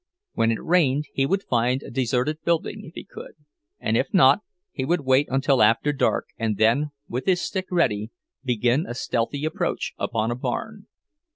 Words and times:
When 0.33 0.51
it 0.51 0.63
rained 0.63 1.05
he 1.13 1.27
would 1.27 1.43
find 1.43 1.83
a 1.83 1.91
deserted 1.91 2.41
building, 2.43 2.85
if 2.85 2.95
he 2.95 3.03
could, 3.03 3.33
and 3.79 3.95
if 3.95 4.11
not, 4.15 4.39
he 4.71 4.83
would 4.83 5.01
wait 5.01 5.27
until 5.29 5.61
after 5.61 5.93
dark 5.93 6.29
and 6.39 6.57
then, 6.57 6.89
with 7.07 7.27
his 7.27 7.39
stick 7.43 7.67
ready, 7.69 8.09
begin 8.43 8.87
a 8.87 8.95
stealthy 8.95 9.45
approach 9.45 9.93
upon 9.99 10.31
a 10.31 10.35
barn. 10.35 10.87